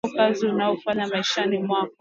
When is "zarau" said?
0.13-0.27